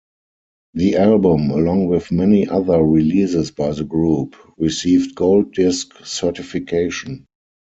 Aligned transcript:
The 0.73 0.97
album, 0.97 1.51
along 1.51 1.85
with 1.89 2.11
many 2.11 2.47
other 2.47 2.81
releases 2.81 3.51
by 3.51 3.69
the 3.73 3.83
group, 3.83 4.35
received 4.57 5.13
gold 5.13 5.53
disc 5.53 5.93
certification. 6.03 7.27